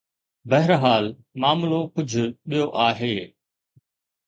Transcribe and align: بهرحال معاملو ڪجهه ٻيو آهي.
بهرحال 0.49 1.05
معاملو 1.41 1.81
ڪجهه 1.95 2.25
ٻيو 2.49 2.67
آهي. 2.87 3.15